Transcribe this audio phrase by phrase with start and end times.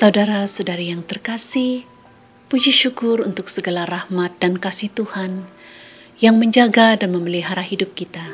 [0.00, 1.84] Saudara-saudari yang terkasih,
[2.48, 5.44] puji syukur untuk segala rahmat dan kasih Tuhan
[6.16, 8.24] yang menjaga dan memelihara hidup kita,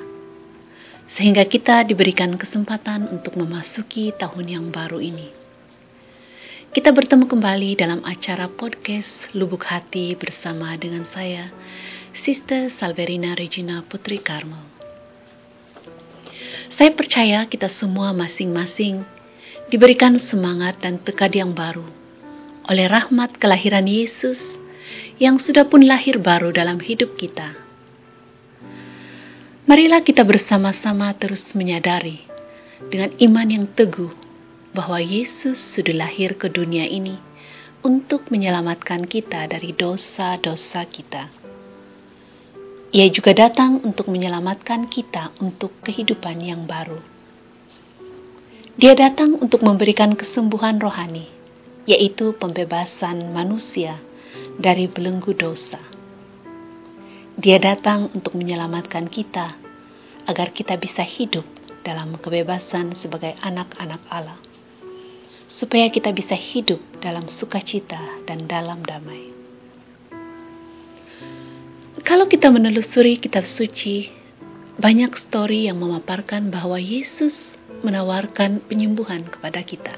[1.11, 5.35] sehingga kita diberikan kesempatan untuk memasuki tahun yang baru ini.
[6.71, 11.51] Kita bertemu kembali dalam acara podcast Lubuk Hati bersama dengan saya,
[12.15, 14.63] Sister Salverina Regina Putri Karmel.
[16.71, 19.18] Saya percaya kita semua masing-masing
[19.69, 21.85] diberikan semangat dan tekad yang baru
[22.69, 24.41] oleh rahmat kelahiran Yesus
[25.21, 27.53] yang sudah pun lahir baru dalam hidup kita.
[29.69, 32.25] Marilah kita bersama-sama terus menyadari
[32.89, 34.13] dengan iman yang teguh
[34.73, 37.21] bahwa Yesus sudah lahir ke dunia ini
[37.85, 41.29] untuk menyelamatkan kita dari dosa-dosa kita.
[42.89, 47.18] Ia juga datang untuk menyelamatkan kita untuk kehidupan yang baru.
[48.79, 51.27] Dia datang untuk memberikan kesembuhan rohani,
[51.83, 53.99] yaitu pembebasan manusia
[54.55, 55.83] dari belenggu dosa.
[57.35, 59.59] Dia datang untuk menyelamatkan kita
[60.31, 61.43] agar kita bisa hidup
[61.83, 64.39] dalam kebebasan sebagai anak-anak Allah
[65.49, 69.33] supaya kita bisa hidup dalam sukacita dan dalam damai.
[72.07, 74.07] Kalau kita menelusuri kitab suci,
[74.79, 77.35] banyak story yang memaparkan bahwa Yesus
[77.83, 79.95] menawarkan penyembuhan kepada kita.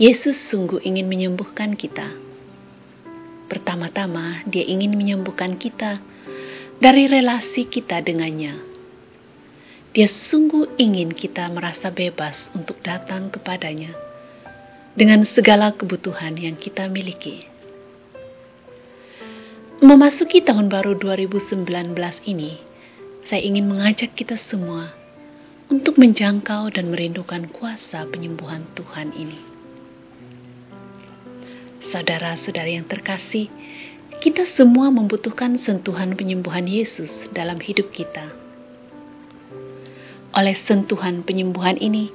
[0.00, 2.10] Yesus sungguh ingin menyembuhkan kita.
[3.46, 6.00] Pertama-tama, Dia ingin menyembuhkan kita
[6.80, 8.72] dari relasi kita dengannya
[9.92, 13.92] dia sungguh ingin kita merasa bebas untuk datang kepadanya
[14.96, 17.44] dengan segala kebutuhan yang kita miliki.
[19.84, 21.68] Memasuki tahun baru 2019
[22.24, 22.56] ini,
[23.28, 24.96] saya ingin mengajak kita semua
[25.72, 29.40] untuk menjangkau dan merindukan kuasa penyembuhan Tuhan ini.
[31.88, 33.48] Saudara-saudari yang terkasih,
[34.20, 38.42] kita semua membutuhkan sentuhan penyembuhan Yesus dalam hidup kita
[40.32, 42.08] oleh sentuhan penyembuhan ini,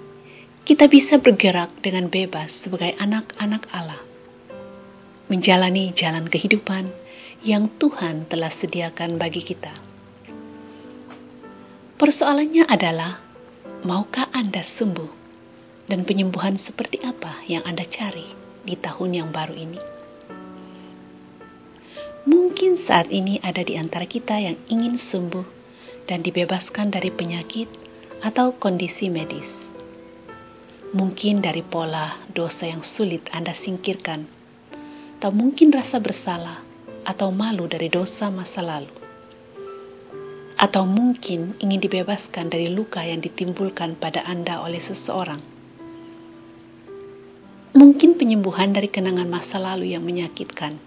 [0.66, 4.02] kita bisa bergerak dengan bebas sebagai anak-anak Allah,
[5.30, 6.90] menjalani jalan kehidupan
[7.46, 9.70] yang Tuhan telah sediakan bagi kita.
[12.02, 13.22] Persoalannya adalah,
[13.88, 15.12] maukah Anda sembuh
[15.88, 18.36] dan penyembuhan seperti apa yang Anda cari
[18.68, 19.80] di tahun yang baru ini?
[22.28, 25.48] Mungkin saat ini ada di antara kita yang ingin sembuh
[26.04, 27.72] dan dibebaskan dari penyakit
[28.20, 29.48] atau kondisi medis.
[30.92, 34.28] Mungkin dari pola dosa yang sulit Anda singkirkan,
[35.16, 36.60] atau mungkin rasa bersalah
[37.08, 39.07] atau malu dari dosa masa lalu.
[40.58, 45.38] Atau mungkin ingin dibebaskan dari luka yang ditimbulkan pada Anda oleh seseorang.
[47.78, 50.82] Mungkin penyembuhan dari kenangan masa lalu yang menyakitkan.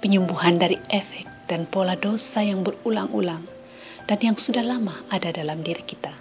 [0.00, 3.44] Penyembuhan dari efek dan pola dosa yang berulang-ulang
[4.08, 6.16] dan yang sudah lama ada dalam diri kita.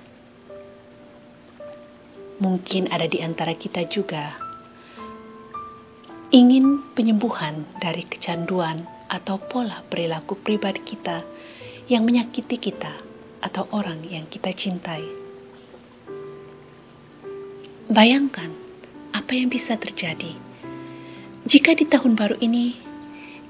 [2.43, 4.35] Mungkin ada di antara kita juga
[6.35, 11.21] ingin penyembuhan dari kecanduan atau pola perilaku pribadi kita
[11.85, 12.93] yang menyakiti kita
[13.41, 15.05] atau orang yang kita cintai.
[17.85, 18.49] Bayangkan
[19.13, 20.33] apa yang bisa terjadi
[21.45, 22.73] jika di tahun baru ini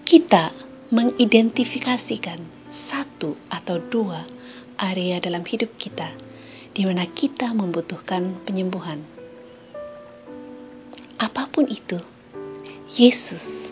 [0.04, 0.52] kita
[0.92, 4.28] mengidentifikasikan satu atau dua
[4.76, 6.12] area dalam hidup kita
[6.76, 9.00] di mana kita membutuhkan penyembuhan.
[11.16, 12.04] Apa pun itu,
[13.00, 13.65] Yesus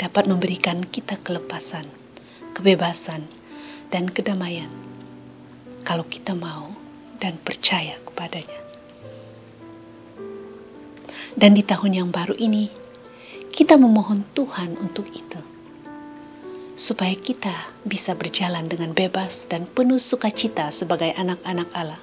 [0.00, 1.84] dapat memberikan kita kelepasan,
[2.56, 3.28] kebebasan,
[3.92, 4.72] dan kedamaian
[5.84, 6.72] kalau kita mau
[7.20, 8.60] dan percaya kepadanya.
[11.36, 12.72] Dan di tahun yang baru ini,
[13.52, 15.40] kita memohon Tuhan untuk itu
[16.80, 22.00] supaya kita bisa berjalan dengan bebas dan penuh sukacita sebagai anak-anak Allah.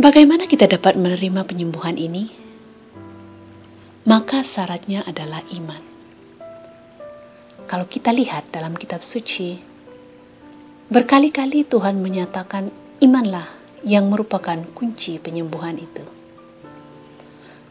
[0.00, 2.39] Bagaimana kita dapat menerima penyembuhan ini?
[4.08, 5.82] Maka syaratnya adalah iman.
[7.68, 9.60] Kalau kita lihat dalam kitab suci,
[10.88, 13.46] berkali-kali Tuhan menyatakan imanlah
[13.84, 16.20] yang merupakan kunci penyembuhan itu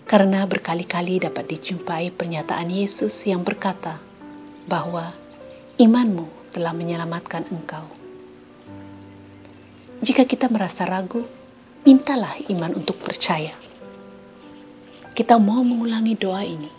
[0.10, 4.02] karena berkali-kali dapat dijumpai pernyataan Yesus yang berkata,
[4.66, 5.14] bahwa
[5.78, 7.86] imanmu telah menyelamatkan engkau.
[10.02, 11.30] Jika kita merasa ragu,
[11.86, 13.54] mintalah iman untuk percaya.
[15.20, 16.72] Kita mau mengulangi doa ini.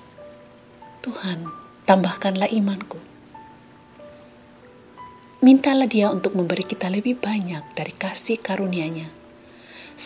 [1.04, 1.44] Tuhan,
[1.84, 2.96] tambahkanlah imanku.
[5.44, 9.12] Mintalah dia untuk memberi kita lebih banyak dari kasih karunia-Nya,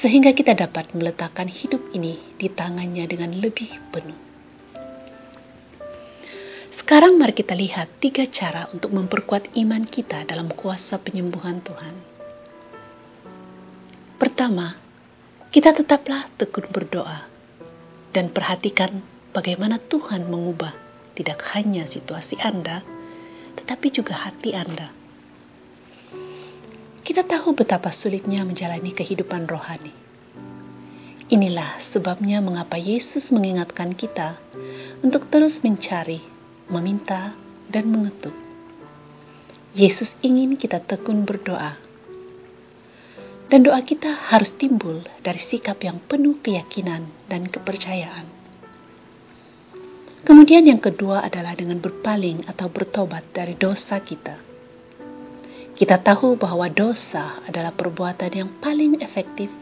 [0.02, 4.18] sehingga kita dapat meletakkan hidup ini di tangannya dengan lebih penuh.
[6.74, 11.94] Sekarang mari kita lihat tiga cara untuk memperkuat iman kita dalam kuasa penyembuhan Tuhan.
[14.18, 14.74] Pertama,
[15.54, 17.33] kita tetaplah tekun berdoa
[18.14, 19.02] dan perhatikan
[19.34, 20.70] bagaimana Tuhan mengubah
[21.18, 22.86] tidak hanya situasi Anda,
[23.58, 24.94] tetapi juga hati Anda.
[27.02, 29.92] Kita tahu betapa sulitnya menjalani kehidupan rohani.
[31.28, 34.38] Inilah sebabnya mengapa Yesus mengingatkan kita
[35.02, 36.32] untuk terus mencari
[36.68, 37.36] meminta,
[37.68, 38.32] dan mengetuk.
[39.74, 41.76] Yesus ingin kita tekun berdoa.
[43.48, 48.26] Dan doa kita harus timbul dari sikap yang penuh keyakinan dan kepercayaan.
[50.24, 54.40] Kemudian yang kedua adalah dengan berpaling atau bertobat dari dosa kita.
[55.76, 59.52] Kita tahu bahwa dosa adalah perbuatan yang paling efektif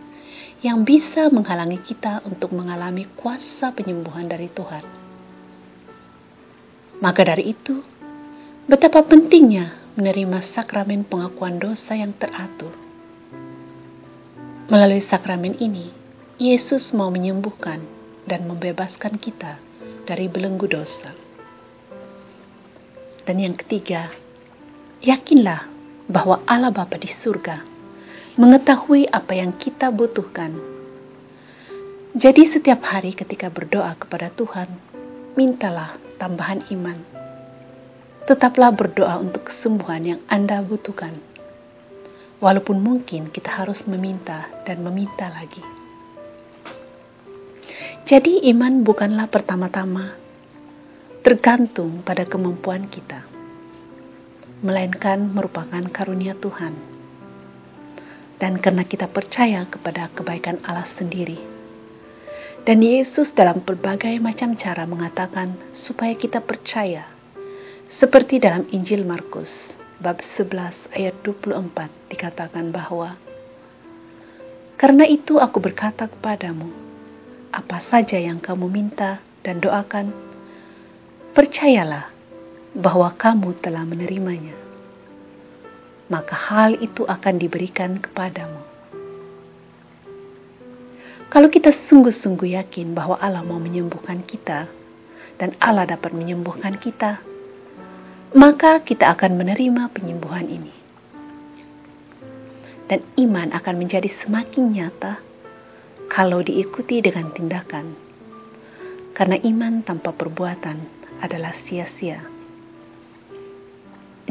[0.63, 4.85] yang bisa menghalangi kita untuk mengalami kuasa penyembuhan dari Tuhan.
[7.03, 7.83] Maka dari itu,
[8.71, 12.82] betapa pentingnya menerima sakramen pengakuan dosa yang teratur.
[14.73, 15.93] Melalui sakramen ini,
[16.41, 17.85] Yesus mau menyembuhkan
[18.25, 19.61] dan membebaskan kita
[20.09, 21.13] dari belenggu dosa.
[23.29, 24.09] Dan yang ketiga,
[25.05, 25.69] yakinlah
[26.09, 27.61] bahwa Allah Bapa di surga
[28.41, 30.57] mengetahui apa yang kita butuhkan.
[32.17, 34.73] Jadi setiap hari ketika berdoa kepada Tuhan,
[35.37, 36.97] mintalah tambahan iman.
[38.25, 41.32] Tetaplah berdoa untuk kesembuhan yang Anda butuhkan.
[42.43, 45.63] Walaupun mungkin kita harus meminta dan meminta lagi.
[48.03, 50.19] Jadi iman bukanlah pertama-tama
[51.23, 53.23] tergantung pada kemampuan kita,
[54.59, 56.75] melainkan merupakan karunia Tuhan.
[58.43, 61.39] Dan karena kita percaya kepada kebaikan Allah sendiri,
[62.67, 67.07] dan Yesus dalam berbagai macam cara mengatakan supaya kita percaya.
[67.87, 71.63] Seperti dalam Injil Markus bab 11 ayat 24
[72.11, 73.15] dikatakan bahwa
[74.75, 76.67] Karena itu aku berkata kepadamu,
[77.55, 80.11] apa saja yang kamu minta dan doakan,
[81.39, 82.11] percayalah
[82.75, 84.59] bahwa kamu telah menerimanya.
[86.11, 88.59] Maka hal itu akan diberikan kepadamu.
[91.31, 94.67] Kalau kita sungguh-sungguh yakin bahwa Allah mau menyembuhkan kita
[95.39, 97.23] dan Allah dapat menyembuhkan kita,
[98.33, 100.73] maka kita akan menerima penyembuhan ini.
[102.89, 105.21] Dan iman akan menjadi semakin nyata
[106.09, 107.93] kalau diikuti dengan tindakan.
[109.13, 110.81] Karena iman tanpa perbuatan
[111.21, 112.25] adalah sia-sia.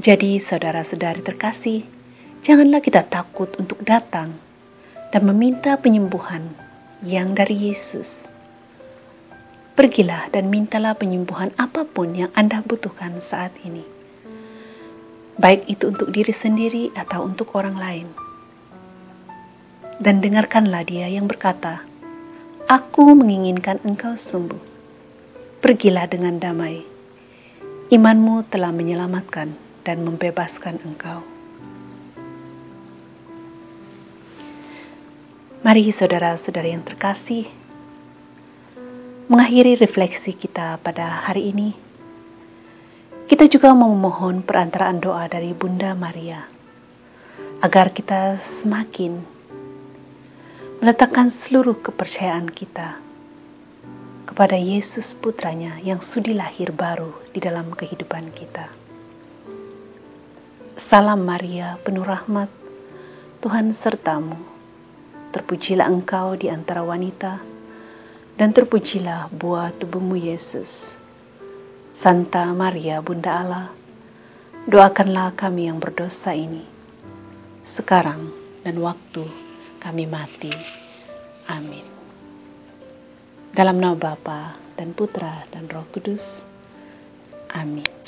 [0.02, 1.86] Jadi, saudara-saudari terkasih,
[2.42, 4.34] janganlah kita takut untuk datang
[5.14, 6.58] dan meminta penyembuhan
[7.06, 8.31] yang dari Yesus.
[9.72, 13.88] Pergilah dan mintalah penyembuhan apa pun yang Anda butuhkan saat ini.
[15.40, 18.08] Baik itu untuk diri sendiri atau untuk orang lain.
[20.02, 21.88] Dan dengarkanlah dia yang berkata,
[22.68, 24.64] Aku menginginkan engkau sembuh.
[25.64, 26.84] Pergilah dengan damai.
[27.92, 29.56] Imanmu telah menyelamatkan
[29.88, 31.22] dan membebaskan engkau.
[35.62, 37.46] Mari saudara-saudara yang terkasih,
[39.32, 41.72] mengakhiri refleksi kita pada hari ini,
[43.32, 46.52] kita juga memohon perantaraan doa dari Bunda Maria,
[47.64, 49.24] agar kita semakin
[50.84, 53.00] meletakkan seluruh kepercayaan kita
[54.28, 58.68] kepada Yesus putranya yang sudi lahir baru di dalam kehidupan kita.
[60.92, 62.52] Salam Maria, penuh rahmat,
[63.40, 64.36] Tuhan sertamu.
[65.32, 67.51] Terpujilah engkau di antara wanita,
[68.36, 70.70] dan terpujilah buah tubuhmu Yesus.
[72.02, 73.68] Santa Maria, Bunda Allah,
[74.66, 76.66] doakanlah kami yang berdosa ini,
[77.78, 78.34] sekarang
[78.66, 79.26] dan waktu
[79.78, 80.54] kami mati.
[81.46, 81.86] Amin.
[83.52, 86.24] Dalam nama Bapa dan Putra dan Roh Kudus.
[87.52, 88.01] Amin.